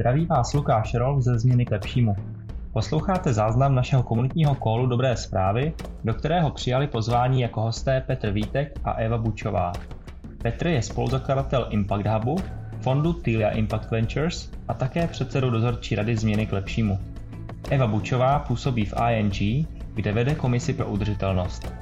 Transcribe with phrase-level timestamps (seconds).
[0.00, 2.16] Zdraví vás Lukáš Rol ze Změny k lepšímu.
[2.72, 5.72] Posloucháte záznam našeho komunitního kólu Dobré zprávy,
[6.04, 9.72] do kterého přijali pozvání jako hosté Petr Vítek a Eva Bučová.
[10.42, 12.36] Petr je spoluzakladatel Impact Hubu,
[12.80, 16.98] fondu Tilia Impact Ventures a také předsedou dozorčí rady Změny k lepšímu.
[17.70, 21.72] Eva Bučová působí v ING, kde vede komisi pro udržitelnost.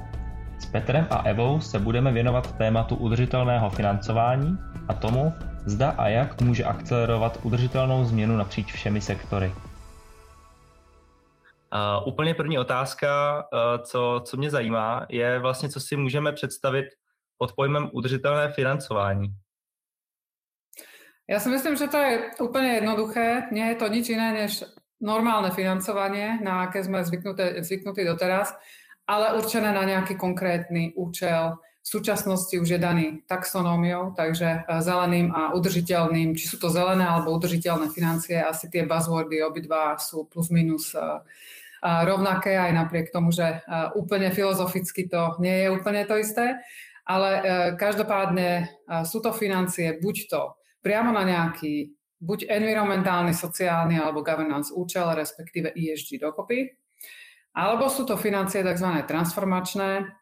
[0.59, 5.33] S Petrem a Evou se budeme věnovat tématu udržitelného financování a tomu,
[5.69, 9.51] zda a jak může akcelerovat udržitelnou změnu napříč všemi sektory.
[11.69, 16.85] Uh, úplně první otázka, uh, co, co mě zajímá, je vlastně, co si můžeme představit
[17.37, 19.27] pod pojmem udržitelné financování.
[21.29, 23.43] Já si myslím, že to je úplně jednoduché.
[23.51, 24.65] Nie je to nič iné než
[24.97, 27.05] normálne financovanie, na aké sme
[27.61, 28.51] zvyknutí doteraz,
[29.05, 31.55] ale určené na nejaký konkrétny účel,
[31.89, 37.01] v súčasnosti už je daný taxonómiou, takže e, zeleným a udržiteľným, či sú to zelené
[37.01, 41.09] alebo udržiteľné financie, asi tie buzzwordy obidva sú plus minus e, e,
[41.81, 43.65] rovnaké, aj napriek tomu, že
[43.97, 46.61] úplne filozoficky to nie je úplne to isté.
[47.09, 47.41] Ale
[47.73, 48.69] každopádne
[49.01, 50.53] sú to financie buď to
[50.85, 51.89] priamo na nejaký
[52.21, 56.69] buď environmentálny, sociálny alebo governance účel, respektíve ESG dokopy,
[57.57, 59.09] alebo sú to financie tzv.
[59.09, 60.18] transformačné,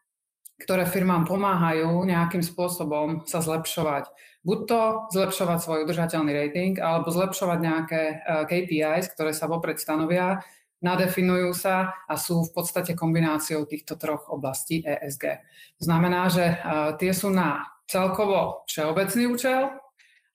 [0.58, 4.10] ktoré firmám pomáhajú nejakým spôsobom sa zlepšovať.
[4.42, 4.80] Buď to
[5.14, 8.14] zlepšovať svoj udržateľný rating, alebo zlepšovať nejaké e,
[8.46, 10.42] KPIs, ktoré sa vopred stanovia,
[10.82, 15.42] nadefinujú sa a sú v podstate kombináciou týchto troch oblastí ESG.
[15.78, 16.56] To znamená, že e,
[16.98, 19.72] tie sú na celkovo všeobecný účel,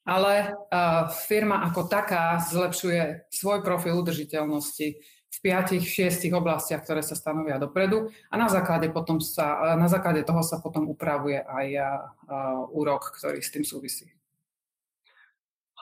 [0.04, 5.00] ale uh, firma ako taká zlepšuje svoj profil udržiteľnosti
[5.34, 10.22] v piatich, šiestich oblastiach, ktoré sa stanovia dopredu a na základe, potom sa, na základe
[10.22, 11.68] toho sa potom upravuje aj
[12.70, 14.14] úrok, ktorý s tým súvisí.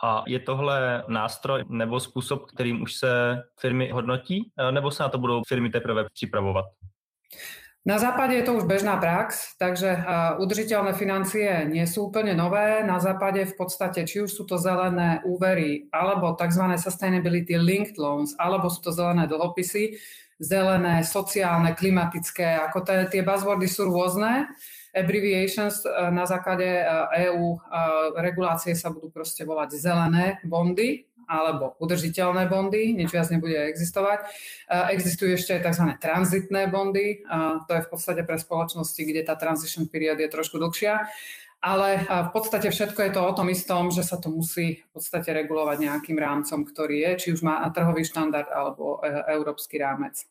[0.04, 5.18] A je tohle nástroj nebo způsob, kterým už se firmy hodnotí, nebo se na to
[5.18, 6.66] budou firmy teprve připravovat?
[7.82, 10.06] Na západe je to už bežná prax, takže
[10.38, 12.86] udržiteľné financie nie sú úplne nové.
[12.86, 16.62] Na západe v podstate, či už sú to zelené úvery, alebo tzv.
[16.78, 19.98] sustainability linked loans, alebo sú to zelené dlhopisy,
[20.38, 24.50] zelené, sociálne, klimatické, ako tie buzzwordy sú rôzne.
[24.92, 26.68] Abbreviations e, na základe
[27.30, 27.60] EU e e,
[28.20, 34.28] regulácie sa budú proste volať zelené bondy, alebo udržiteľné bondy, nič viac nebude existovať.
[34.92, 35.86] Existujú ešte aj tzv.
[35.96, 37.24] tranzitné bondy,
[37.64, 41.08] to je v podstate pre spoločnosti, kde tá transition period je trošku dlhšia,
[41.64, 45.32] ale v podstate všetko je to o tom istom, že sa to musí v podstate
[45.32, 49.00] regulovať nejakým rámcom, ktorý je, či už má trhový štandard alebo
[49.32, 50.28] európsky rámec.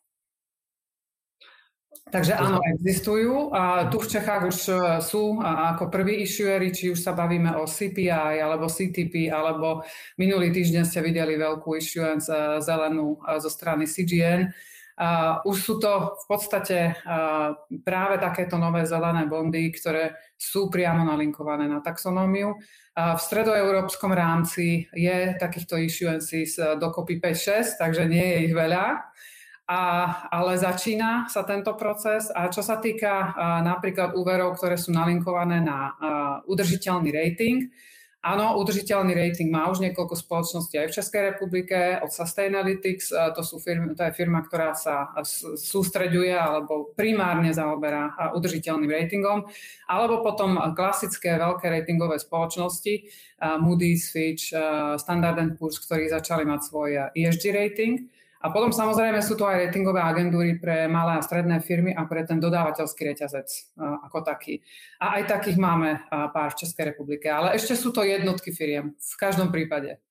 [2.11, 3.55] Takže áno, existujú.
[3.55, 7.63] A tu v Čechách už e, sú ako prví issuery, či už sa bavíme o
[7.63, 9.87] CPI alebo CTP, alebo
[10.19, 14.51] minulý týždeň ste videli veľkú issuance e, zelenú e, zo strany CGN.
[15.47, 16.93] Už sú to v podstate
[17.81, 22.53] práve takéto nové zelené bondy, ktoré sú priamo nalinkované na taxonómiu.
[22.93, 29.01] V stredoeurópskom rámci je takýchto issuances dokopy 5-6, takže nie je ich veľa
[29.67, 29.81] a,
[30.29, 33.21] ale začína sa tento proces a čo sa týka a,
[33.61, 35.85] napríklad úverov, ktoré sú nalinkované na a,
[36.45, 37.69] udržiteľný rating,
[38.21, 43.57] Áno, udržiteľný rating má už niekoľko spoločností aj v Českej republike, od Sustainalytics, to, sú
[43.57, 45.09] firmy, to je firma, ktorá sa
[45.57, 49.49] sústreďuje alebo primárne zaoberá udržiteľným ratingom,
[49.89, 53.09] alebo potom klasické veľké ratingové spoločnosti,
[53.57, 54.53] Moody's, Fitch,
[55.01, 58.05] Standard Poor's, ktorí začali mať svoj ESG rating.
[58.41, 62.25] A potom samozrejme sú to aj ratingové agentúry pre malé a stredné firmy a pre
[62.25, 63.47] ten dodávateľský reťazec
[63.77, 64.65] ako taký.
[64.97, 69.15] A aj takých máme pár v České republike, ale ešte sú to jednotky firiem v
[69.21, 70.01] každom prípade.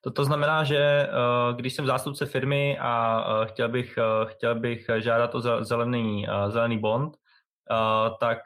[0.00, 1.08] To, to znamená, že eh,
[1.56, 7.16] když jsem zástupce firmy a chtěl bych, chtěl bych žádat o zelený, zelený bond,
[8.20, 8.38] tak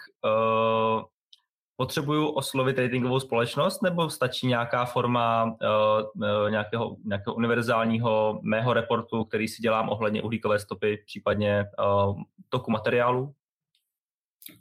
[1.78, 9.48] potřebuju oslovit ratingovou společnost nebo stačí nějaká forma uh, nějakého, nějakého univerzálního mého reportu, který
[9.48, 13.34] si dělám ohledně uhlíkové stopy, případně uh, toku materiálu?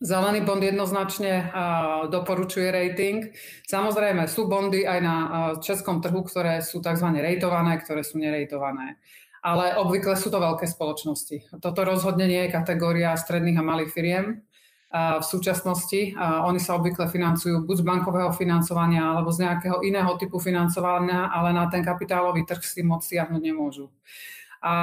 [0.01, 3.31] Zelený bond jednoznačne uh, doporučuje rating.
[3.65, 5.31] Samozrejme sú bondy aj na uh,
[5.63, 7.07] českom trhu, ktoré sú tzv.
[7.17, 8.99] rejtované, ktoré sú nerejtované.
[9.41, 11.63] Ale obvykle sú to veľké spoločnosti.
[11.63, 14.43] Toto rozhodne nie je kategória stredných a malých firiem
[14.93, 16.15] v súčasnosti.
[16.47, 21.51] Oni sa obvykle financujú buď z bankového financovania alebo z nejakého iného typu financovania, ale
[21.51, 23.91] na ten kapitálový trh si moc siahnuť nemôžu.
[24.63, 24.73] A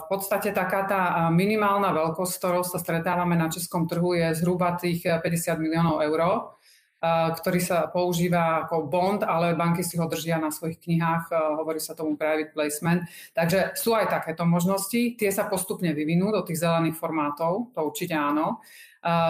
[0.00, 5.04] v podstate taká tá minimálna veľkosť, ktorou sa stretávame na českom trhu, je zhruba tých
[5.04, 6.56] 50 miliónov eur.
[7.02, 11.92] Ktorý sa používa ako bond, ale banky si ho držia na svojich knihách, hovorí sa
[11.92, 13.04] tomu private placement.
[13.36, 18.16] Takže sú aj takéto možnosti, tie sa postupne vyvinú do tých zelených formátov, to určite
[18.16, 18.64] áno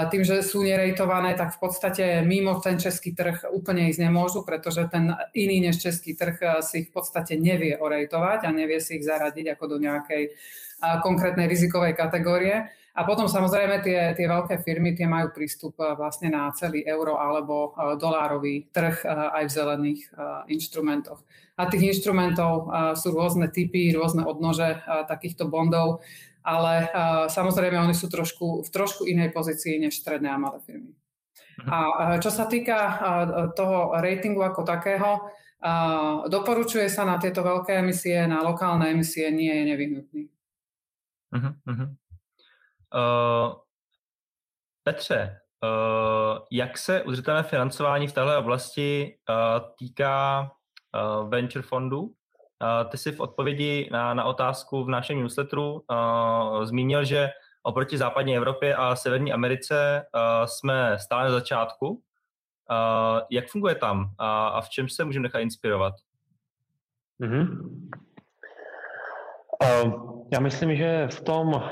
[0.08, 4.88] tým, že sú nerejtované, tak v podstate mimo ten český trh úplne ísť nemôžu, pretože
[4.88, 9.04] ten iný než český trh si ich v podstate nevie orejtovať a nevie si ich
[9.04, 10.32] zaradiť ako do nejakej
[11.04, 12.72] konkrétnej rizikovej kategórie.
[12.96, 17.20] A potom samozrejme tie, tie veľké firmy tie majú prístup eh, vlastne na celý euro
[17.20, 20.00] alebo dolárový trh aj v zelených
[20.48, 21.20] inštrumentoch.
[21.56, 26.04] A tých inštrumentov sú rôzne typy, rôzne odnože takýchto bondov
[26.46, 26.87] ale
[27.26, 30.94] samozrejme oni sú trošku, v trošku inej pozícii než stredné a malé firmy.
[31.58, 31.69] Mhm.
[31.69, 31.78] A
[32.22, 32.78] čo sa týka
[33.58, 35.26] toho ratingu ako takého,
[36.31, 40.22] doporučuje sa na tieto veľké emisie, na lokálne emisie nie je nevyhnutný.
[41.26, 41.88] Uh-huh, uh-huh.
[42.94, 43.54] Uh,
[44.82, 50.50] Petře, uh, jak se udržitelné financování v této oblasti uh, týká
[50.94, 52.12] uh, venture fondů?
[52.88, 57.30] ty jsi v odpovědi na, na otázku v našem newsletteru uh, zmínil, že
[57.62, 61.88] oproti západní Evropě a Severní Americe uh, jsme stále na začátku.
[61.90, 65.94] Uh, jak funguje tam a, a v čem se můžeme nechat inspirovat?
[67.20, 67.60] Mm-hmm.
[69.84, 71.62] Uh, já myslím, že v tom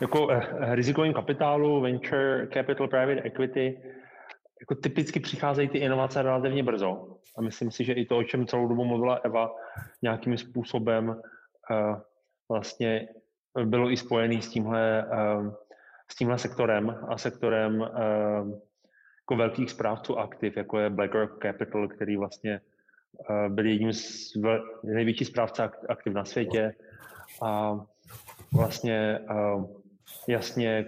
[0.00, 3.80] jako eh, rizikovém kapitálu, venture capital, private equity,
[4.60, 7.16] jako typicky přicházejí ty inovace relativně brzo.
[7.38, 9.54] A myslím si, že i to, o čem celou dobu mluvila Eva,
[10.02, 11.96] nějakým způsobem uh,
[12.48, 13.08] vlastně
[13.64, 15.54] bylo i spojený s tímhle, uh,
[16.10, 17.88] s tímhle sektorem a sektorem uh,
[19.20, 22.60] jako velkých správců aktiv, jako je BlackRock Capital, který vlastně
[23.48, 24.32] byl jedním z
[24.84, 26.74] největších správců aktiv na světě
[27.42, 27.80] a
[28.56, 29.64] vlastně uh,
[30.28, 30.86] jasně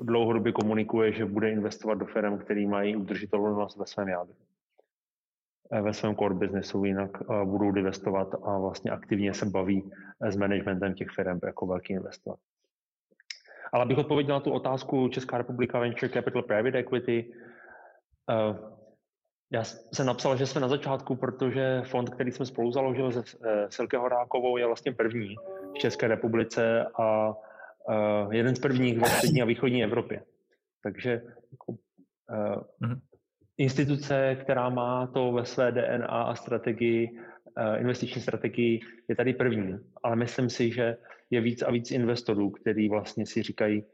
[0.00, 4.34] dlouhodobě komunikuje, že bude investovat do firm, který mají udržitelnost ve svém jádru
[5.72, 9.90] eh, ve svém core businessu, jinak eh, budou investovat a vlastně aktivně se baví
[10.22, 12.36] eh, s managementem těch firm jako velký investor.
[13.72, 17.32] Ale abych odpověděl na tu otázku Česká republika Venture Capital Private Equity,
[19.52, 23.22] já jsem napsal, že jsme na začátku, protože fond, který jsme spolu založili se
[23.68, 25.36] Silke Horákovou, je vlastně první
[25.74, 30.22] v České republice a uh, jeden z prvních ve střední a východní Evropě.
[30.82, 31.74] Takže jako,
[33.58, 39.78] instituce, která má to ve své DNA a strategii, uh, investiční strategii, je tady první.
[40.02, 40.96] Ale myslím si, že
[41.30, 43.84] je víc a víc investorů, kteří vlastně si říkají,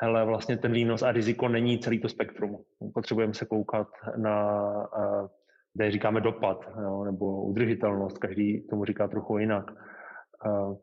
[0.00, 2.58] hele, vlastně ten výnos a riziko není celý to spektrum.
[2.94, 4.62] Potřebujeme se koukat na,
[5.74, 9.70] kde říkáme dopad, no, nebo udržitelnost, každý tomu říká trochu jinak.
[10.46, 10.76] Uh,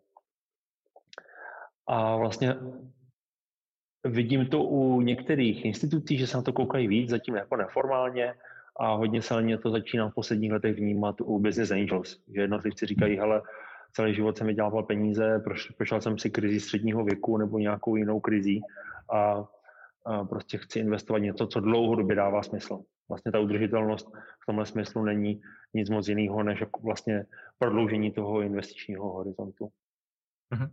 [1.87, 2.55] a vlastně
[4.05, 8.33] vidím to u některých institucí, že se na to koukají víc, zatím jako neformálně,
[8.79, 12.85] a hodně se na to začíná v posledních letech vnímat u Business Angels, že jednotlivci
[12.85, 13.41] říkají, hele,
[13.91, 15.43] celý život jsem vydělával peníze,
[15.77, 18.59] prošel jsem si krizi středního věku nebo nějakou jinou krizi
[19.13, 19.45] a,
[20.05, 22.79] a prostě chci investovat něco, co dlouhodobě dává smysl.
[23.09, 24.07] Vlastně ta udržitelnost
[24.43, 25.41] v tomhle smyslu není
[25.77, 27.25] nic moc jiného, než jako vlastně
[27.57, 29.69] prodloužení toho investičního horizontu.
[30.53, 30.69] Mm-hmm.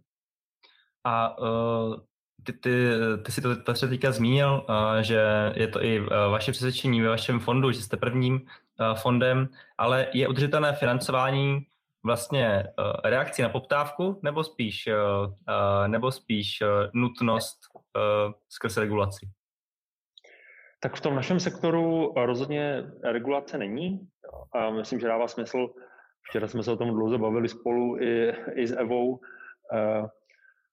[1.04, 1.96] A uh,
[2.44, 2.90] ty, ty,
[3.24, 7.08] ty si to Petře teďka zmínil, uh, že je to i uh, vaše přesvědčení ve
[7.08, 11.66] vašem fondu, že jste prvním uh, fondem, ale je udržitelné financování
[12.04, 18.76] vlastně uh, reakcí na poptávku nebo spíš, uh, uh, nebo spíš uh, nutnost uh, skrz
[18.76, 19.28] regulaci?
[20.84, 24.08] Tak v tom našem sektoru rozhodně regulace není.
[24.52, 25.70] A myslím, že dává smysl.
[26.28, 29.20] Včera jsme se o tom dlouze bavili spolu i, i s Evou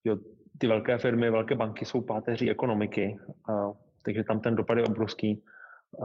[0.04, 0.18] jo,
[0.58, 3.18] ty velké firmy, velké banky jsou páteří ekonomiky,
[3.50, 3.72] a,
[4.06, 5.44] takže tam ten dopad je obrovský.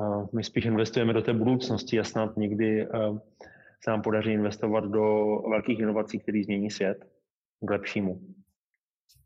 [0.01, 3.13] A my spíš investujeme do té budoucnosti a snad někdy a,
[3.85, 7.05] se nám podaří investovat do velkých inovací, které změní svět
[7.67, 8.21] k lepšímu.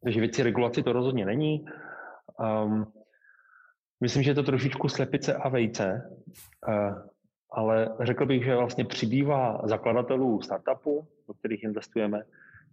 [0.04, 1.64] Takže věci regulaci to rozhodně není.
[2.64, 2.92] Um,
[4.00, 6.10] myslím, že je to trošičku slepice a vejce,
[6.68, 6.98] uh,
[7.52, 12.22] ale řekl bych, že vlastně přibývá zakladatelů startupů, do kterých investujeme,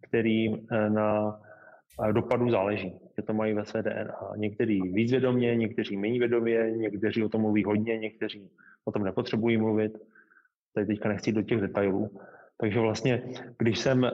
[0.02, 1.40] který uh, na
[2.12, 4.32] dopadů záleží, že to mají ve své DNA.
[4.36, 8.50] Někteří víc vědomě, někteří méně vědomě, někteří o tom mluví hodně, někteří
[8.86, 9.98] o tom nepotřebují mluvit.
[10.74, 12.20] Tady teďka nechci do těch detailů.
[12.58, 13.24] Takže vlastně,
[13.58, 14.12] když jsem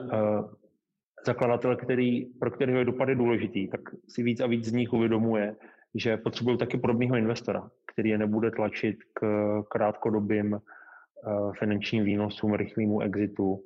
[1.26, 4.92] zakladatel, který, pro kterého je dopad je důležitý, tak si víc a víc z nich
[4.92, 5.56] uvědomuje,
[5.94, 9.22] že potřebují taky podobného investora, který je nebude tlačit k
[9.68, 13.64] krátkodobým uh, finančním výnosům, rychlému exitu,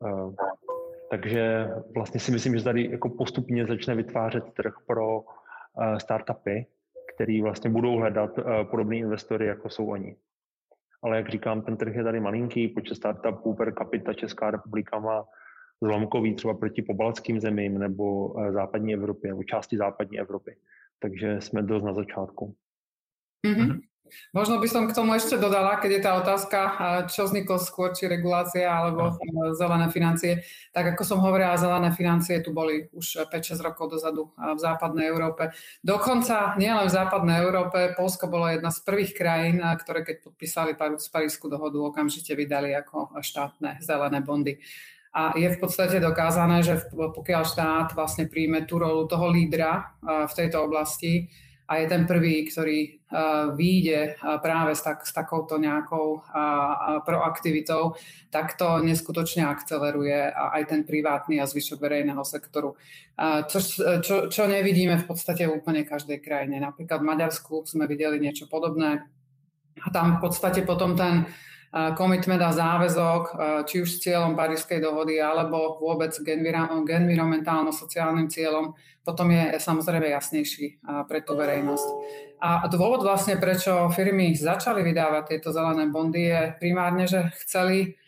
[0.00, 0.34] uh,
[1.10, 5.24] takže vlastně si myslím, že tady jako postupně začne vytvářet trh pro uh,
[5.98, 6.66] startupy,
[7.14, 8.30] který vlastně budou hledat
[8.70, 10.16] podobné investory, jako jsou oni.
[11.02, 15.24] Ale jak říkám, ten trh je tady malinký, počet startupů per capita Česká republika má
[15.82, 20.56] zlomkový třeba proti pobaltským zemím nebo západní Evropě, nebo části západní Evropy.
[20.98, 22.54] Takže jsme dost na začátku.
[23.46, 23.80] Mm-hmm.
[24.32, 26.58] Možno by som k tomu ešte dodala, keď je tá otázka,
[27.12, 29.20] čo vzniklo skôr, či regulácia alebo
[29.52, 30.48] zelené financie.
[30.72, 35.52] Tak ako som hovorila, zelené financie tu boli už 5-6 rokov dozadu v západnej Európe.
[35.84, 40.72] Dokonca nielen v západnej Európe, Polsko bolo jedna z prvých krajín, ktoré keď podpísali
[41.12, 44.56] Parísku dohodu, okamžite vydali ako štátne zelené bondy.
[45.18, 50.30] A je v podstate dokázané, že pokiaľ štát vlastne príjme tú rolu toho lídra v
[50.30, 51.26] tejto oblasti,
[51.68, 53.52] a je ten prvý, ktorý uh,
[54.40, 56.24] práve s, tak, s takouto nejakou
[57.04, 57.92] proaktivitou,
[58.32, 62.72] tak to neskutočne akceleruje aj ten privátny a zvyšok verejného sektoru.
[63.52, 63.58] Čo,
[64.00, 66.56] čo, čo nevidíme v podstate v úplne každej krajine.
[66.56, 69.04] Napríklad v Maďarsku sme videli niečo podobné
[69.78, 71.28] a tam v podstate potom ten
[71.72, 73.22] komitment a záväzok,
[73.68, 78.72] či už s cieľom Parískej dohody, alebo vôbec k environmentálno-sociálnym cieľom,
[79.04, 81.88] potom je samozrejme jasnejší pre tú verejnosť.
[82.40, 87.98] A dôvod vlastne, prečo firmy začali vydávať tieto zelené bondy, je primárne, že chceli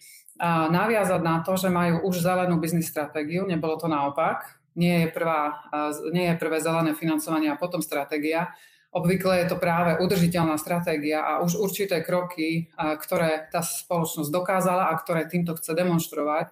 [0.73, 5.69] naviazať na to, že majú už zelenú biznis stratégiu, nebolo to naopak, nie je, prvá,
[6.17, 8.49] nie je prvé zelené financovanie a potom stratégia,
[8.91, 14.99] Obvykle je to práve udržiteľná stratégia a už určité kroky, ktoré tá spoločnosť dokázala a
[14.99, 16.51] ktoré týmto chce demonstrovať,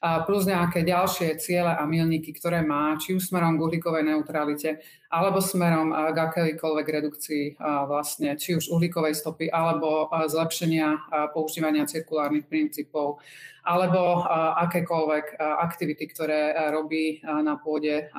[0.00, 5.40] plus nejaké ďalšie ciele a milníky, ktoré má, či už smerom k uhlíkovej neutralite, alebo
[5.40, 7.44] smerom k akejkoľvek redukcii
[7.88, 13.18] vlastne, či už uhlíkovej stopy, alebo zlepšenia používania cirkulárnych princípov,
[13.66, 14.22] alebo
[14.62, 18.12] akékoľvek aktivity, ktoré robí na pôde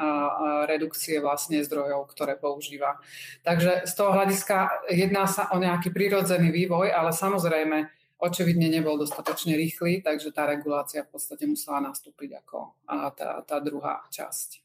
[0.68, 3.00] redukcie vlastne zdrojov, ktoré používa.
[3.48, 9.54] Takže z toho hľadiska jedná sa o nejaký prirodzený vývoj, ale samozrejme očividne nebol dostatočne
[9.58, 12.74] rýchly, takže tá regulácia v podstate musela nastúpiť ako
[13.14, 14.62] tá, tá druhá časť.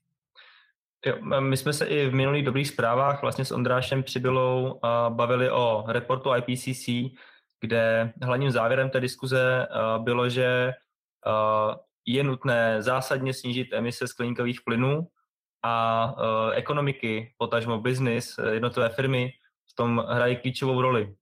[1.06, 5.84] Jo, my jsme se i v minulých dobrých zprávách vlastně s Ondrášem Přibylou bavili o
[5.86, 6.88] reportu IPCC,
[7.60, 9.66] kde hlavním závěrem té diskuze
[9.98, 10.72] bylo, že
[12.06, 15.06] je nutné zásadně snížit emise skleníkových plynů
[15.62, 16.14] a
[16.54, 19.32] ekonomiky, potažmo business, jednotlivé firmy
[19.72, 21.14] v tom hrají klíčovou roli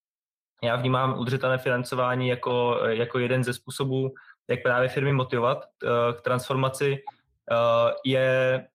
[0.63, 4.15] já vnímám udržitelné financování jako, jako jeden ze způsobů,
[4.51, 7.03] jak právě firmy motivovat uh, k transformaci.
[7.51, 8.67] Uh, je,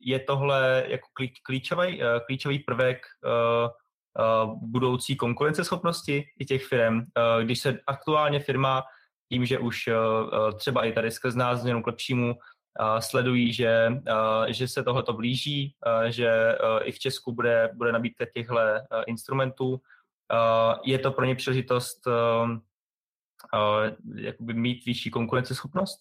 [0.00, 1.08] je tohle jako
[1.46, 3.06] klíčový, uh, klíčový prvek
[4.62, 7.00] budoucí konkurenceschopnosti i těch firm.
[7.42, 8.84] Když se aktuálně firma
[9.28, 9.88] tím, že už
[10.56, 12.34] třeba i tady skrz nás změnu k lepšímu
[12.98, 13.92] sledují, že,
[14.46, 15.74] že se tohleto blíží,
[16.08, 18.56] že i v Česku bude, bude nabídka těchto
[19.06, 19.80] instrumentů,
[20.84, 22.12] je to pro ně příležitost uh,
[22.50, 26.00] uh, jakoby mít vyšší konkurenceschopnost?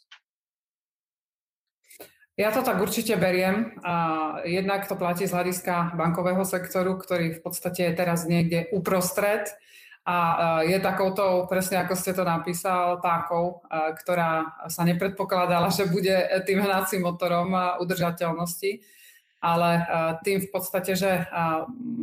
[2.34, 3.77] Ja to tak určite beriem.
[3.86, 3.94] A
[4.42, 9.53] jednak to platí z hľadiska bankového sektoru, ktorý v podstate je teraz niekde uprostred
[10.03, 10.18] a
[10.65, 16.12] je takouto, presne ako ste to napísal, pákou, ktorá sa nepredpokladala, že bude
[16.44, 18.84] tým hnacím motorom udržateľnosti
[19.43, 19.83] ale eh,
[20.23, 21.27] tým v podstate, že eh,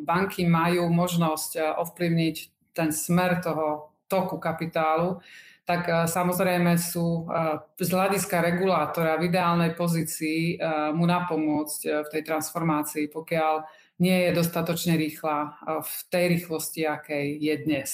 [0.05, 2.37] banky majú možnosť eh, ovplyvniť
[2.77, 5.25] ten smer toho toku kapitálu,
[5.67, 7.31] tak samozrejme sú
[7.79, 10.59] z hľadiska regulátora v ideálnej pozícii
[10.99, 13.71] mu napomôcť v tej transformácii, pokiaľ
[14.03, 17.91] nie je dostatočne rýchla v tej rýchlosti, akej je dnes.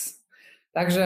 [0.73, 1.05] Takže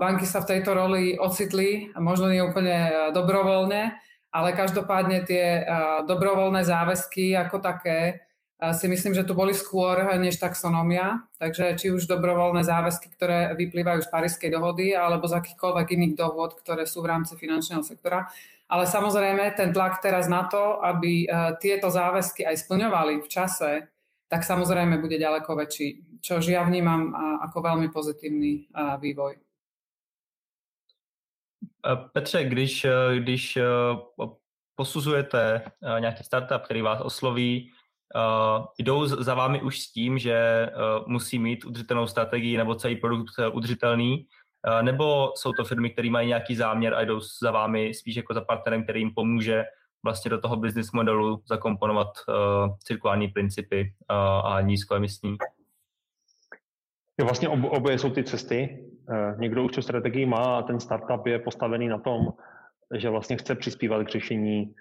[0.00, 4.00] banky sa v tejto roli ocitli, možno nie úplne dobrovoľne,
[4.36, 5.64] ale každopádne tie
[6.04, 8.20] dobrovoľné záväzky ako také
[8.56, 14.04] si myslím, že tu boli skôr než taxonomia, takže či už dobrovoľné záväzky, ktoré vyplývajú
[14.04, 18.28] z Parískej dohody alebo z akýchkoľvek iných dohod, ktoré sú v rámci finančného sektora.
[18.66, 21.28] Ale samozrejme ten tlak teraz na to, aby
[21.60, 23.92] tieto záväzky aj splňovali v čase,
[24.26, 27.14] tak samozrejme bude ďaleko väčší, čo ja vnímam
[27.44, 29.45] ako veľmi pozitívny vývoj.
[31.86, 33.62] Eh, Petře, když, eh, když eh,
[34.76, 35.62] posuzujete
[35.98, 37.70] nějaký startup, který vás osloví,
[38.78, 40.68] jdou za vámi už s tím, že
[41.06, 44.26] musí mít udržitelnou strategii nebo celý produkt udržitelný,
[44.82, 48.40] nebo jsou to firmy, které mají nějaký záměr a jdou za vámi spíš jako za
[48.40, 49.64] partnerem, který jim pomůže
[50.04, 52.08] vlastně do toho business modelu zakomponovat
[52.82, 53.94] cirkulární principy
[54.44, 55.36] a nízkoemisní?
[57.22, 58.86] Vlastně ob, oboje jsou ty cesty.
[59.10, 62.28] Eh, někdo už tu strategii má a ten startup je postavený na tom,
[62.94, 64.74] že vlastně chce přispívat k řešení,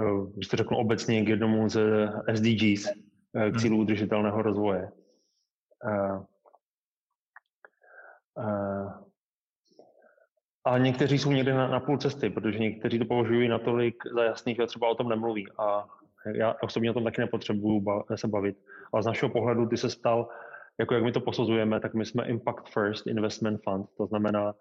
[0.00, 0.04] eh,
[0.34, 1.80] když to řeknu obecně, k jednomu z
[2.28, 2.92] SDGs, eh,
[3.32, 3.58] k hmm.
[3.58, 4.90] cílu udržitelného rozvoje.
[10.64, 14.54] A někteří jsou někde na, na půl cesty, protože někteří to považují natolik za jasný,
[14.54, 15.46] že třeba o tom nemluví.
[15.58, 15.86] A
[16.34, 18.56] já osobně o tom taky nepotřebuju ba- se bavit.
[18.92, 20.28] Ale z našeho pohledu, ty se stal,
[20.80, 23.86] jako jak my to posuzujeme, tak my jsme Impact First Investment Fund.
[23.96, 24.54] To znamená,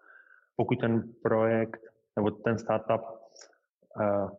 [0.55, 1.81] pokud ten projekt
[2.15, 4.29] nebo ten startup uh,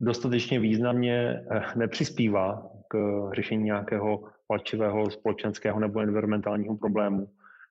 [0.00, 2.96] dostatečně významně uh, nepřispívá k
[3.34, 7.28] řešení nějakého palčivého společenského nebo environmentálního problému,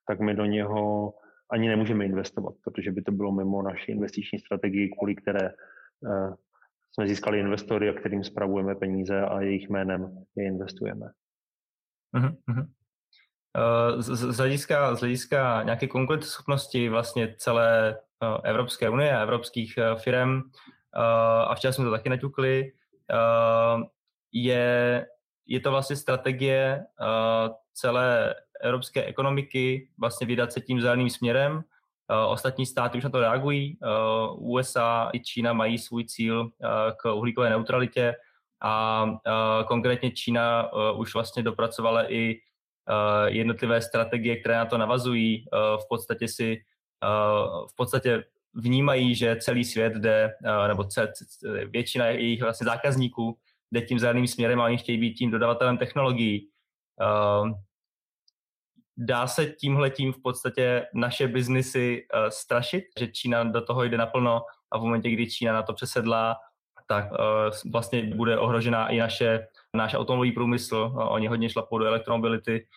[0.08, 1.14] tak my do něho
[1.52, 5.52] ani nemůžeme investovat, protože by to bylo mimo naší investiční strategii, kvůli které
[6.92, 11.06] jsme získali investory, a kterým spravujeme peníze a jejich jménem je investujeme.
[12.16, 12.68] Uh-huh.
[13.98, 17.98] Z, z, hlediska, z hlediska nějaké konkurenceschopnosti vlastně celé
[18.44, 20.42] Evropské unie a evropských firm,
[21.48, 22.72] a včera jsme to taky naťukli,
[24.32, 25.06] je,
[25.46, 26.84] je to vlastně strategie
[27.74, 31.64] celé evropské ekonomiky vlastně vydat se tím zeleným směrem.
[32.28, 33.80] Ostatní státy už na to reagují.
[34.38, 36.50] USA i Čína mají svůj cíl
[36.98, 38.16] k uhlíkové neutralitě
[38.62, 39.06] a
[39.68, 42.36] konkrétně Čína už vlastně dopracovala i
[43.26, 45.46] jednotlivé strategie, které na to navazují.
[45.54, 46.62] V podstatě si
[47.72, 48.24] v podstatě
[48.54, 50.34] vnímají, že celý svět jde,
[50.68, 50.88] nebo
[51.66, 53.38] většina jejich vlastně zákazníků
[53.72, 56.50] jde tím zeleným směrem a oni chtějí být tím dodavatelem technologií
[58.98, 64.78] dá se tímhletím v podstatě naše biznisy strašit, že Čína do toho jde naplno a
[64.78, 66.36] v momentě, kdy Čína na to přesedlá,
[66.88, 70.92] tak uh, vlastně bude ohrožená i naše, náš automobilový průmysl.
[70.94, 72.68] Uh, oni hodně šlapou do elektromobility.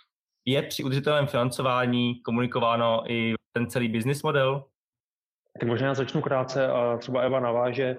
[0.44, 4.64] Je při udržitelném financování komunikováno i ten celý business model?
[5.60, 7.96] Tak možná začnu krátce a třeba Eva naváže.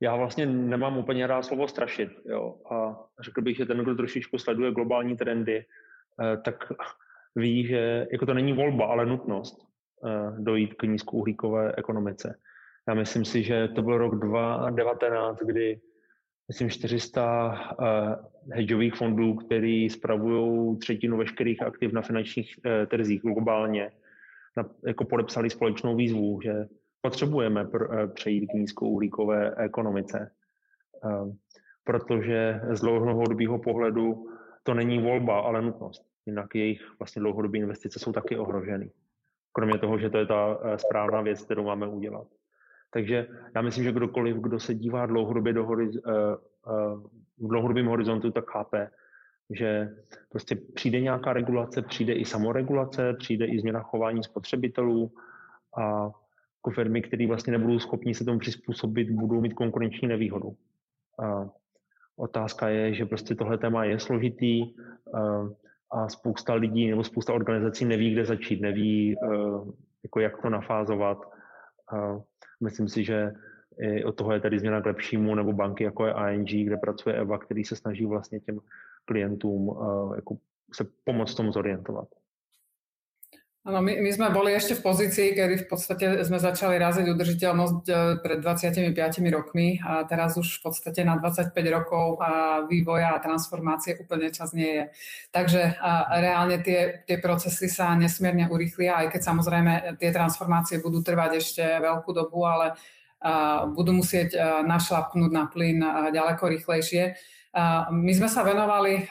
[0.00, 2.10] Já vlastně nemám úplně rád slovo strašit.
[2.24, 2.54] Jo?
[2.72, 5.64] A řekl bych, že ten, kdo trošičku sleduje globální trendy,
[6.44, 6.72] tak
[7.36, 9.58] ví, že jako to není volba, ale nutnost
[10.38, 12.38] dojít k nízkouhlíkové ekonomice.
[12.88, 15.80] Já myslím si, že to byl rok 2019, kdy
[16.48, 18.16] myslím 400 uh, eh,
[18.52, 23.92] hedžových fondů, který spravují třetinu veškerých aktiv na finančních uh, trzích globálně,
[24.86, 26.66] jako podepsali společnou výzvu, že
[27.00, 30.30] potřebujeme uh, přejít k nízkouhlíkové ekonomice.
[31.84, 34.26] Protože z dlouhodobého pohledu
[34.62, 38.90] to není volba, ale nutnost jinak jejich vlastně dlouhodobé investice jsou taky ohroženy.
[39.52, 42.26] Kromě toho, že to je ta eh, správná věc, kterou máme udělat.
[42.90, 46.12] Takže já myslím, že kdokoliv, kdo se dívá dlouhodobě do horiz, uh,
[46.66, 47.02] uh,
[47.38, 48.90] v dlouhodobém horizontu, tak chápe,
[49.50, 49.96] že
[50.28, 55.12] prostě přijde nějaká regulace, přijde i samoregulace, přijde i změna chování spotřebitelů
[55.76, 56.10] a
[56.58, 60.56] jako firmy, které vlastně nebudou schopni se tomu přizpůsobit, budou mít konkurenční nevýhodu.
[61.18, 61.50] A
[62.16, 64.74] otázka je, že prostě tohle téma je složitý,
[65.90, 69.28] a spousta lidí nebo spousta organizací neví, kde začít, neví, eh,
[70.02, 71.18] jako jak to nafázovat.
[72.60, 73.32] Myslím si, že
[73.80, 77.16] i od toho je tady změna k lepšímu, nebo banky jako je ING, kde pracuje
[77.16, 78.60] EVA, který se snaží vlastně těm
[79.04, 79.78] klientům
[80.16, 80.36] jako
[80.74, 82.08] se pomoct tomu zorientovat.
[83.66, 87.82] Áno, my, my sme boli ešte v pozícii, kedy v podstate sme začali raziť udržiteľnosť
[87.90, 88.94] e, pred 25
[89.34, 94.54] rokmi a teraz už v podstate na 25 rokov a vývoja a transformácie úplne čas
[94.54, 94.84] nie je.
[95.34, 101.02] Takže a reálne tie, tie procesy sa nesmierne urýchlia, aj keď samozrejme tie transformácie budú
[101.02, 102.78] trvať ešte veľkú dobu, ale
[103.16, 105.82] a budú musieť našlapnúť na plyn
[106.14, 107.16] ďaleko rýchlejšie.
[107.88, 109.08] My sme sa venovali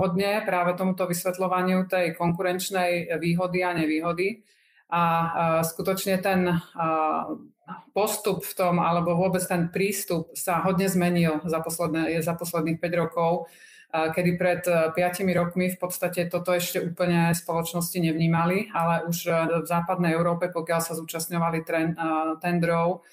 [0.00, 4.40] hodne práve tomuto vysvetľovaniu tej konkurenčnej výhody a nevýhody.
[4.88, 5.02] A
[5.60, 6.56] skutočne ten
[7.92, 13.00] postup v tom, alebo vôbec ten prístup sa hodne zmenil za, posledné, za posledných 5
[13.00, 13.48] rokov,
[13.92, 14.96] kedy pred 5
[15.36, 19.18] rokmi v podstate toto ešte úplne spoločnosti nevnímali, ale už
[19.60, 21.60] v západnej Európe, pokiaľ sa zúčastňovali
[22.40, 23.04] tendrov,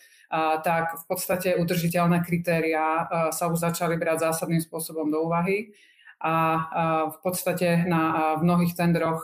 [0.64, 5.74] tak v podstate udržiteľné kritéria sa už začali brať zásadným spôsobom do úvahy
[6.20, 6.36] a
[7.16, 9.24] v podstate na, v mnohých tendroch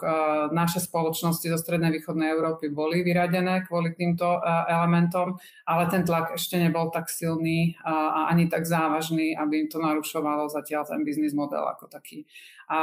[0.56, 4.40] naše spoločnosti zo strednej východnej Európy boli vyradené kvôli týmto
[4.72, 5.36] elementom,
[5.68, 10.48] ale ten tlak ešte nebol tak silný a ani tak závažný, aby im to narušovalo
[10.48, 12.24] zatiaľ ten biznis model ako taký.
[12.72, 12.80] A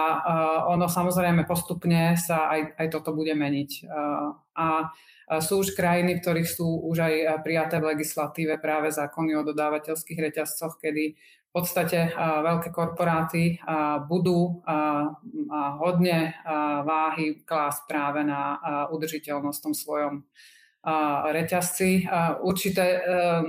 [0.68, 3.88] ono samozrejme postupne sa aj, aj toto bude meniť.
[4.60, 4.92] A
[5.40, 7.14] sú už krajiny, v ktorých sú už aj
[7.46, 13.60] prijaté v legislatíve práve zákony o dodávateľských reťazcoch, kedy v podstate veľké korporáty
[14.08, 14.64] budú
[15.80, 16.34] hodne
[16.84, 20.14] váhy klásť práve na udržiteľnosť v tom svojom
[21.30, 22.10] reťazci.
[22.42, 22.98] Určité,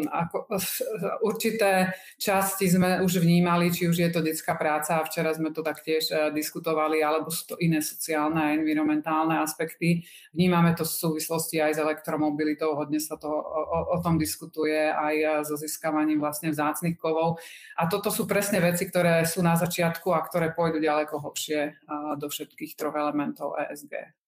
[0.06, 0.46] ako,
[1.30, 1.90] určité
[2.22, 6.30] časti sme už vnímali, či už je to detská práca, včera sme to taktiež e,
[6.30, 10.06] diskutovali, alebo sú to iné sociálne a environmentálne aspekty.
[10.32, 15.16] Vnímame to v súvislosti aj s elektromobilitou, hodne sa to, o, o tom diskutuje aj
[15.18, 17.42] e, so získavaním vlastne vzácných kovov.
[17.82, 21.82] A toto sú presne veci, ktoré sú na začiatku a ktoré pôjdu ďaleko hlbšie
[22.22, 24.23] do všetkých troch elementov ESG.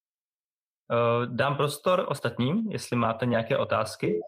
[0.91, 4.19] Uh, dám prostor ostatním, jestli máte nějaké otázky.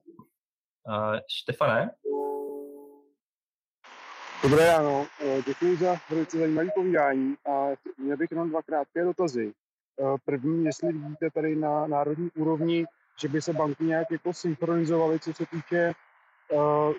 [0.88, 1.92] Uh, Štefane?
[4.44, 7.68] Dobré ráno, eh, děkuji za velice zajímavé povídání a
[7.98, 9.54] měl bych jenom dva krátké dotazy.
[10.26, 12.86] První, jestli vidíte tady na národní úrovni,
[13.22, 15.94] že by se banky nějak jako synchronizovaly, co se týče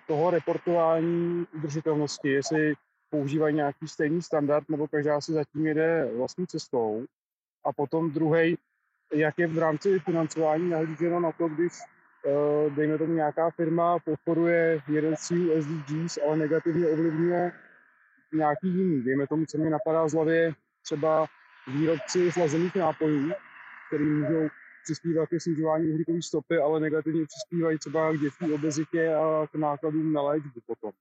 [0.07, 2.75] toho reportování udržitelnosti, jestli
[3.11, 7.05] používají nějaký stejný standard, nebo každá si zatím jede vlastní cestou.
[7.65, 8.59] A potom druhý,
[9.13, 11.73] jak je v rámci financování nahlíženo na to, když
[12.25, 17.53] uh, dejme tomu nějaká firma podporuje jeden z cílů SDGs, ale negativně ovlivňuje
[18.33, 19.03] nějaký jiný.
[19.03, 21.27] Dejme tomu, co mi napadá z hlavy, třeba
[21.67, 23.33] výrobci slazených nápojů,
[23.89, 24.49] který můžou
[24.85, 30.13] přispívat ke snižování uhlíkové stopy, ale negativně přispívají třeba k dětské obezitě a k nákladům
[30.13, 30.93] na léčbu potom.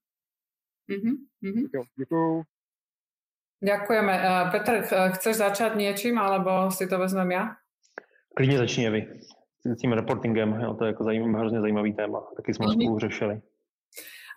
[0.89, 1.69] Mm-hmm.
[1.73, 2.43] Jo, děkuju.
[3.63, 4.13] Ďakujeme.
[4.13, 4.85] Eh, Petr,
[5.17, 7.57] chceš začať niečím, alebo si to vezmem ja?
[8.37, 9.07] Klidně začni vy
[9.65, 13.41] s tím reportingem, jo, to je jako zajímavý, hrozně zajímavý téma, taky jsme spolu řešili.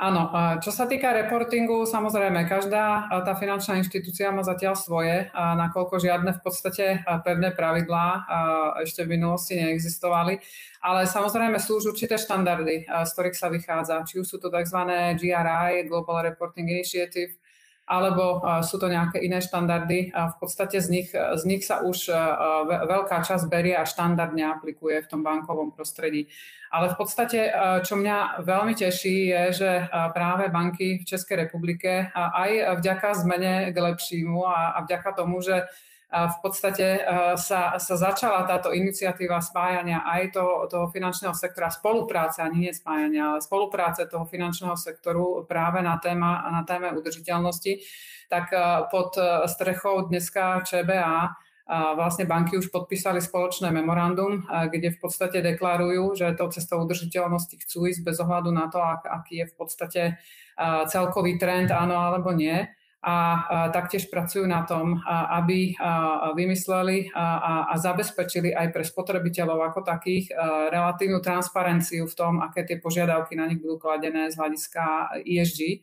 [0.00, 0.32] Áno,
[0.64, 6.32] čo sa týka reportingu, samozrejme, každá tá finančná inštitúcia má zatiaľ svoje, a nakoľko žiadne
[6.32, 8.24] v podstate pevné pravidlá
[8.80, 10.40] ešte v minulosti neexistovali,
[10.80, 14.00] ale samozrejme sú už určité štandardy, z ktorých sa vychádza.
[14.08, 14.80] Či už sú to tzv.
[15.20, 17.36] GRI, Global Reporting Initiative,
[17.90, 20.14] alebo sú to nejaké iné štandardy.
[20.14, 22.06] A v podstate z nich, z nich sa už
[22.70, 26.30] veľká časť berie a štandardne aplikuje v tom bankovom prostredí.
[26.70, 27.50] Ale v podstate,
[27.82, 29.70] čo mňa veľmi teší, je, že
[30.14, 35.66] práve banky v Českej republike aj vďaka zmene k lepšímu a vďaka tomu, že
[36.10, 37.06] v podstate
[37.38, 43.30] sa, sa začala táto iniciatíva spájania aj toho, toho finančného sektora, spolupráce, ani nie spájania,
[43.30, 47.86] ale spolupráce toho finančného sektoru práve na, téma, na téme udržiteľnosti,
[48.26, 48.50] tak
[48.90, 49.14] pod
[49.46, 51.30] strechou dneska ČBA
[51.70, 57.54] a vlastne banky už podpísali spoločné memorandum, kde v podstate deklarujú, že to cestou udržiteľnosti
[57.62, 60.02] chcú ísť bez ohľadu na to, aký je v podstate
[60.90, 62.66] celkový trend, áno alebo nie
[63.00, 63.16] a
[63.72, 65.72] taktiež pracujú na tom, aby
[66.36, 70.28] vymysleli a zabezpečili aj pre spotrebiteľov ako takých
[70.68, 75.80] relatívnu transparenciu v tom, aké tie požiadavky na nich budú kladené z hľadiska ESG.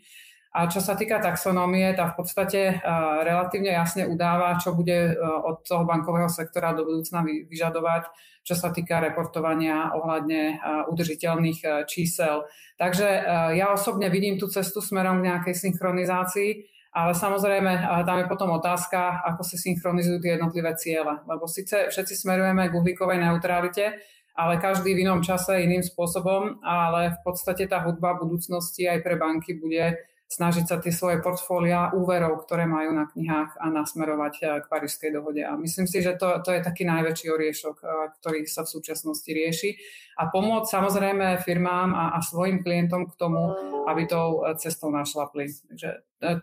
[0.57, 2.81] A čo sa týka taxonómie, tá v podstate
[3.25, 8.09] relatívne jasne udáva, čo bude od toho bankového sektora do budúcna vyžadovať,
[8.41, 10.57] čo sa týka reportovania ohľadne
[10.89, 12.45] udržiteľných čísel.
[12.77, 13.09] Takže
[13.57, 19.21] ja osobne vidím tú cestu smerom k nejakej synchronizácii, ale samozrejme, tam je potom otázka,
[19.21, 21.21] ako sa synchronizujú tie jednotlivé ciele.
[21.29, 24.01] Lebo síce všetci smerujeme k uhlíkovej neutralite,
[24.33, 29.13] ale každý v inom čase iným spôsobom, ale v podstate tá hudba budúcnosti aj pre
[29.13, 29.93] banky bude
[30.27, 35.11] snažiť sa tie svoje portfólia úverov, ktoré majú na knihách a nasmerovať eh, k Parížskej
[35.15, 35.39] dohode.
[35.39, 37.87] A myslím si, že to, to je taký najväčší oriešok, eh,
[38.19, 39.79] ktorý sa v súčasnosti rieši.
[40.19, 43.55] A pomôcť samozrejme firmám a, a svojim klientom k tomu,
[43.87, 45.47] aby tou eh, cestou našlapli.
[45.47, 45.89] Takže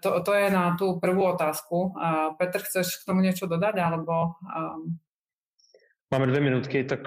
[0.00, 1.98] to, to je na tú prvú otázku.
[2.38, 3.74] Petr, chceš k tomu niečo dodať?
[3.74, 5.02] Alebo, um...
[6.14, 7.00] Máme dvě minutky, tak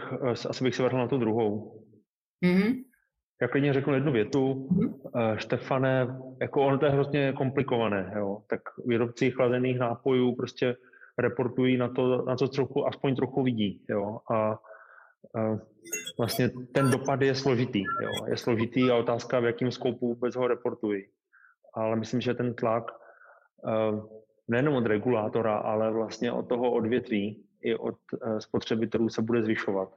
[0.49, 1.79] asi bych se vrhl na tu druhou.
[2.43, 2.83] Mm-hmm.
[3.41, 4.67] Já klidně řeknu jednu větu.
[4.71, 5.35] Mm-hmm.
[5.35, 8.41] Štefane, jako ono to je hrozně komplikované, jo.
[8.49, 10.75] Tak výrobci chlazených nápojů prostě
[11.17, 14.19] reportují na to, na to trochu, aspoň trochu vidí, jo.
[14.31, 14.59] A, a
[16.17, 18.11] vlastně ten dopad je složitý, jo.
[18.27, 21.05] Je složitý a otázka, v jakém skoupu vůbec ho reportují.
[21.73, 22.91] Ale myslím, že ten tlak
[24.47, 27.95] nejenom od regulátora, ale vlastně od toho odvětví i od
[28.39, 29.89] spotřebitelů se bude zvyšovat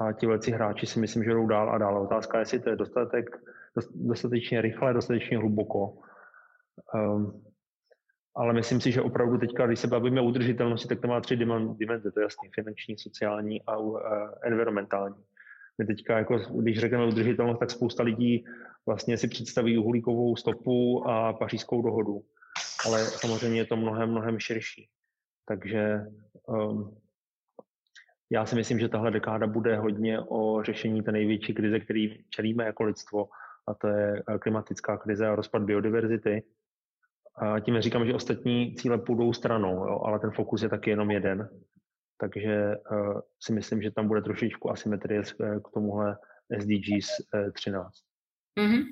[0.00, 2.02] a ti velcí hráči si myslím, že jdou dál a dál.
[2.02, 3.26] Otázka je, jestli to je dostatek,
[3.94, 5.98] dostatečně rychle, dostatečně hluboko.
[6.94, 7.42] Um,
[8.36, 11.36] ale myslím si, že opravdu teďka, když se bavíme o udržitelnosti, tak to má tři
[11.78, 14.00] dimenze, to je jasný, finanční, sociální a uh,
[14.42, 15.24] environmentální.
[15.78, 18.44] My teďka, jako, když řekneme udržitelnost, tak spousta lidí
[18.86, 22.22] vlastně si představí uhlíkovou stopu a pařížskou dohodu.
[22.86, 24.88] Ale samozřejmě je to mnohem, mnohem širší.
[25.48, 26.00] Takže
[26.46, 26.96] um,
[28.30, 32.64] já si myslím, že tahle dekáda bude hodně o řešení té největší krize, který čelíme
[32.64, 33.28] jako lidstvo,
[33.68, 36.42] a to je eh, klimatická krize a rozpad biodiverzity.
[37.36, 41.10] A tím neříkám, že ostatní cíle půjdou stranou, jo, ale ten fokus je taky jenom
[41.10, 41.48] jeden.
[42.20, 42.74] takže
[43.40, 45.22] si myslím, že tam bude trošičku asymetrie
[45.64, 46.18] k tomuhle
[46.60, 47.08] SDGs
[47.52, 47.92] 13.
[48.58, 48.84] Mm-hmm.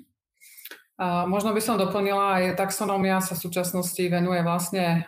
[0.99, 5.07] Možno by som doplnila, aj taxonómia sa v súčasnosti venuje vlastne,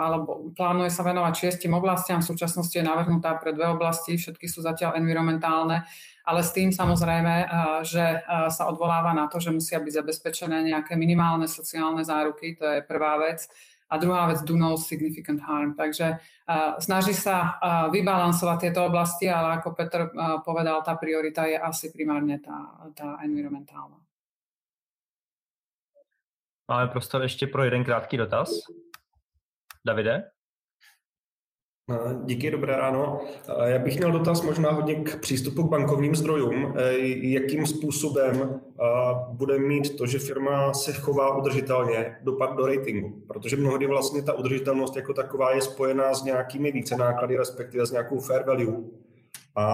[0.00, 2.24] alebo plánuje sa venovať šiestim oblastiam.
[2.24, 5.84] V súčasnosti je navrhnutá pre dve oblasti, všetky sú zatiaľ environmentálne,
[6.24, 7.44] ale s tým samozrejme,
[7.84, 12.80] že sa odvoláva na to, že musia byť zabezpečené nejaké minimálne sociálne záruky, to je
[12.88, 13.44] prvá vec.
[13.92, 15.76] A druhá vec, do no significant harm.
[15.76, 16.24] Takže
[16.80, 17.60] snaží sa
[17.92, 20.08] vybalansovať tieto oblasti, ale ako Petr
[20.40, 24.07] povedal, tá priorita je asi primárne tá, tá environmentálna.
[26.70, 28.50] Máme prostor ještě pro jeden krátký dotaz.
[29.86, 30.30] Davide?
[32.24, 33.20] Díky, dobré ráno.
[33.64, 36.74] Já bych měl dotaz možná hodně k přístupu k bankovním zdrojům.
[36.76, 38.60] E, jakým způsobem
[39.28, 43.22] bude mít to, že firma se chová udržitelně, dopad do ratingu?
[43.28, 47.90] Protože mnohdy vlastně ta udržitelnost jako taková je spojená s nějakými více náklady, respektive s
[47.90, 48.76] nějakou fair value.
[49.58, 49.64] A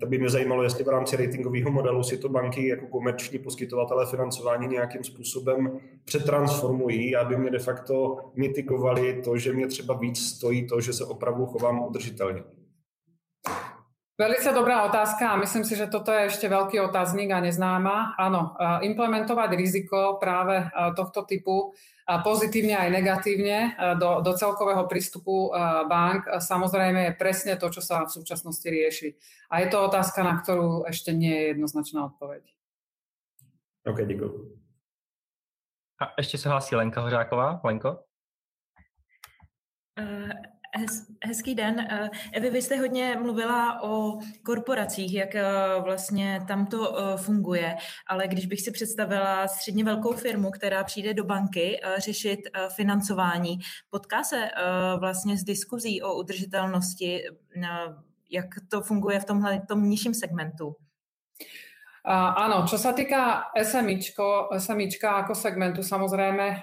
[0.00, 4.06] to by mě zajímalo, jestli v rámci ratingového modelu si to banky jako komerční poskytovatele
[4.06, 10.66] financování nějakým způsobem přetransformují, aby mě de facto mitikovali to, že mě třeba víc stojí
[10.66, 12.42] to, že se opravdu chovám udržitelně.
[14.18, 18.14] Velice dobrá otázka a myslím si, že toto je ešte veľký otáznik a neznáma.
[18.14, 18.54] Áno,
[18.86, 21.74] implementovať riziko práve tohto typu
[22.04, 25.48] pozitívne aj negatívne do, do celkového prístupu
[25.88, 29.16] bank samozrejme je presne to, čo sa v súčasnosti rieši.
[29.50, 32.44] A je to otázka, na ktorú ešte nie je jednoznačná odpoveď.
[33.86, 34.60] OK, děkuji.
[36.02, 37.60] A ještě se hlásí Lenka Hořáková.
[37.64, 37.98] Lenko?
[40.00, 41.80] Uh, Hez, hezký den.
[41.80, 45.44] Eh, Evi, vy jste hodně mluvila o korporacích, jak eh,
[45.84, 51.14] vlastně tam to eh, funguje, ale když bych si představila středně velkou firmu, která přijde
[51.14, 53.58] do banky řešit financování,
[53.90, 54.50] potká se
[54.98, 57.24] vlastně s diskuzí o udržitelnosti,
[58.30, 60.76] jak to funguje v tomhle tom nižším segmentu?
[62.04, 66.60] Áno, čo sa týka SMIčko, SMIčka ako segmentu, samozrejme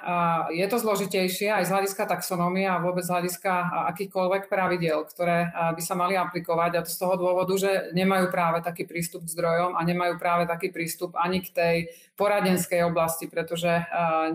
[0.53, 3.49] je to zložitejšie aj z hľadiska taxonómie a vôbec z hľadiska
[3.89, 6.71] akýchkoľvek pravidel, ktoré by sa mali aplikovať.
[6.77, 10.45] A to z toho dôvodu, že nemajú práve taký prístup k zdrojom a nemajú práve
[10.45, 11.75] taký prístup ani k tej
[12.13, 13.81] poradenskej oblasti, pretože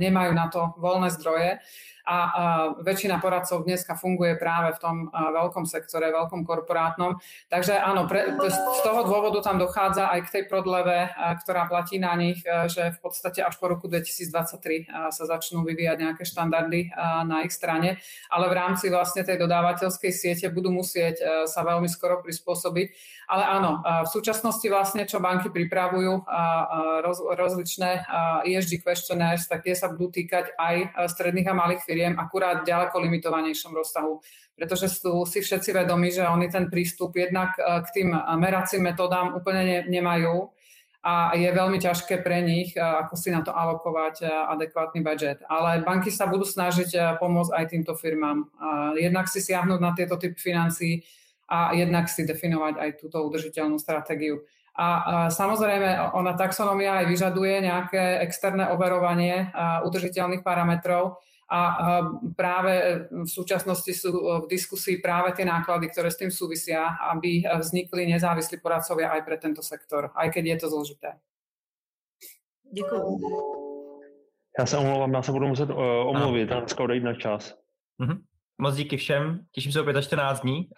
[0.03, 1.63] nemajú na to voľné zdroje
[2.07, 2.19] a
[2.87, 7.19] väčšina poradcov dneska funguje práve v tom veľkom sektore, veľkom korporátnom.
[7.51, 11.11] Takže áno, pre, z toho dôvodu tam dochádza aj k tej prodleve,
[11.43, 12.39] ktorá platí na nich,
[12.71, 16.95] že v podstate až po roku 2023 sa začnú vyvíjať nejaké štandardy
[17.27, 17.99] na ich strane,
[18.31, 23.19] ale v rámci vlastne tej dodávateľskej siete budú musieť sa veľmi skoro prispôsobiť.
[23.27, 26.31] Ale áno, v súčasnosti vlastne, čo banky pripravujú
[27.03, 28.07] roz, rozličné
[28.47, 33.73] ESG questionnaires, tak tie sa budú týkať aj stredných a malých firiem, akurát ďaleko limitovanejšom
[33.73, 34.21] rozsahu.
[34.53, 39.65] Pretože sú si všetci vedomi, že oni ten prístup jednak k tým meracím metodám úplne
[39.65, 40.53] ne, nemajú
[41.01, 45.41] a je veľmi ťažké pre nich, ako si na to alokovať adekvátny budget.
[45.49, 48.53] Ale banky sa budú snažiť pomôcť aj týmto firmám.
[49.01, 51.01] Jednak si siahnuť na tieto typy financií,
[51.47, 54.43] a jednak si definovať aj túto udržiteľnú stratégiu.
[54.75, 59.55] A, samozrejme, ona taxonomia aj vyžaduje nejaké externé overovanie
[59.87, 61.89] udržiteľných parametrov a, a
[62.35, 64.11] práve v súčasnosti sú
[64.43, 69.37] v diskusii práve tie náklady, ktoré s tým súvisia, aby vznikli nezávislí poradcovia aj pre
[69.39, 71.11] tento sektor, aj keď je to zložité.
[72.73, 73.21] Děkuji.
[74.59, 77.55] Já se omlouvám, já se budu muset uh, omluvit, a dneska odejít na čas.
[78.01, 78.19] Mm-hmm.
[78.59, 80.69] Moc díky všem, těším se opět za 14 dní.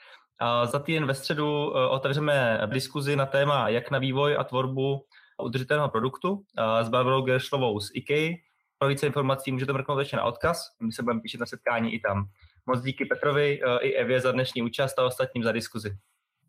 [0.64, 5.04] Za týden ve středu otevřeme diskuzi na téma, jak na vývoj a tvorbu
[5.42, 6.42] udržitelného produktu
[6.82, 8.34] s Barbarou Geršlovou z IKEA.
[8.78, 12.00] Pro více informací můžete mrknout ještě na odkaz, my se budeme píšet na setkání i
[12.00, 12.28] tam.
[12.66, 15.96] Moc díky Petrovi e, i Evě za dnešní účast a ostatním za diskuzi.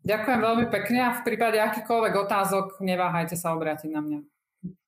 [0.00, 4.18] Ďakujem veľmi pekne a v prípade akýkoľvek otázok neváhajte sa obrátiť na mňa.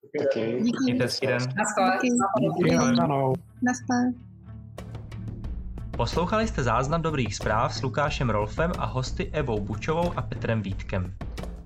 [0.09, 0.65] Díky.
[0.65, 0.97] Díky.
[0.97, 2.09] Díky.
[5.97, 11.15] Poslouchali jste záznam dobrých zpráv s Lukášem Rolfem a hosty Evou Bučovou a Petrem Vítkem.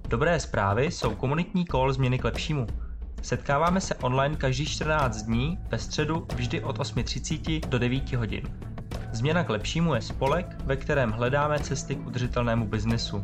[0.08, 2.85] Dobré zprávy jsou komunitní kol změny k lepšímu.
[3.22, 8.42] Setkáváme se online každý 14 dní, ve středu vždy od 8.30 do 9 hodin.
[9.12, 13.22] Změna k lepšímu je spolek, ve kterém hledáme cesty k udržitelnému biznesu.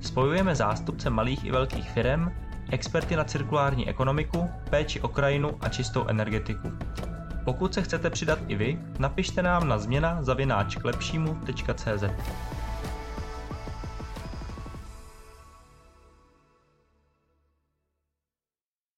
[0.00, 2.30] Spojujeme zástupce malých i velkých firm,
[2.70, 6.72] experty na cirkulární ekonomiku, péči o krajinu a čistou energetiku.
[7.44, 12.04] Pokud se chcete přidat i vy, napište nám na změna zavináč k lepšímu.cz.